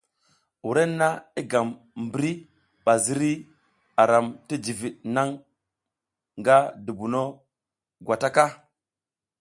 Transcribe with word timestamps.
Wrenna 0.69 1.09
i 1.39 1.41
gam 1.51 1.67
mbri 2.05 2.31
ba 2.83 2.93
ziri 3.03 3.33
a 4.01 4.03
ram 4.11 4.27
ti 4.47 4.55
jivid 4.63 4.95
naŋ 5.15 5.29
nga 6.39 6.57
dubuna 6.85 7.21
gwata 8.05 8.29
ka. 8.35 8.45